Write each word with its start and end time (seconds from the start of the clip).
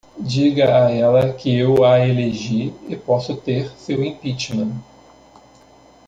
Diga 0.17 0.77
a 0.83 0.89
ela 0.91 1.31
que 1.31 1.55
eu 1.55 1.85
a 1.85 1.99
elegi 1.99 2.73
e 2.89 2.95
posso 2.95 3.37
ter 3.37 3.69
seu 3.77 4.03
impeachment! 4.03 4.75